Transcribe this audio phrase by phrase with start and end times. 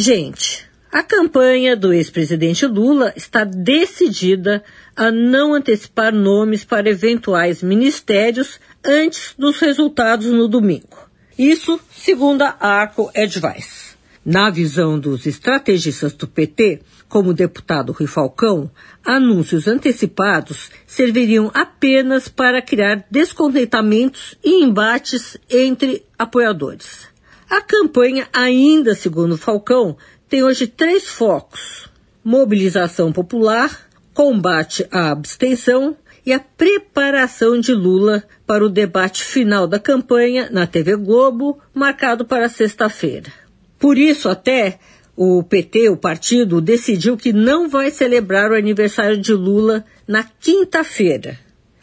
[0.00, 4.62] Gente, a campanha do ex-presidente Lula está decidida
[4.94, 11.10] a não antecipar nomes para eventuais ministérios antes dos resultados no domingo.
[11.36, 13.96] Isso segundo a Arco Advice.
[14.24, 18.70] Na visão dos estrategistas do PT, como o deputado Rui Falcão,
[19.04, 27.17] anúncios antecipados serviriam apenas para criar descontentamentos e embates entre apoiadores.
[27.50, 29.96] A campanha, ainda segundo Falcão,
[30.28, 31.88] tem hoje três focos:
[32.22, 39.78] mobilização popular, combate à abstenção e a preparação de Lula para o debate final da
[39.78, 43.32] campanha na TV Globo, marcado para sexta-feira.
[43.78, 44.78] Por isso, até
[45.16, 51.38] o PT, o partido, decidiu que não vai celebrar o aniversário de Lula na quinta-feira.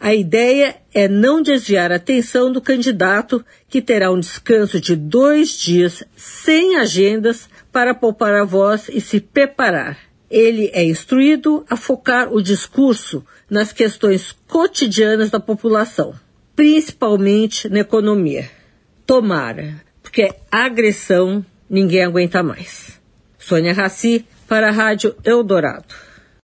[0.06, 5.58] A ideia é não desviar a atenção do candidato, que terá um descanso de dois
[5.58, 9.98] dias sem agendas para poupar a voz e se preparar.
[10.30, 16.14] Ele é instruído a focar o discurso nas questões cotidianas da população,
[16.54, 18.48] principalmente na economia.
[19.04, 23.00] Tomara, porque agressão ninguém aguenta mais.
[23.40, 25.92] Sônia Raci, para a Rádio Eldorado.